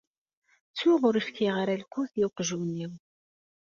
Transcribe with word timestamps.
Ttuɣ 0.69 1.01
ur 1.07 1.17
fkiɣ 1.27 1.55
ara 1.61 1.81
lqut 1.81 2.13
i 2.23 2.23
weqjun-iw. 2.27 2.93